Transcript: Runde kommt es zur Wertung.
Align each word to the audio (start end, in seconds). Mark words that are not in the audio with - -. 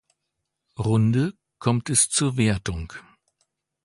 Runde 0.79 1.35
kommt 1.59 1.91
es 1.91 2.09
zur 2.09 2.35
Wertung. 2.35 2.91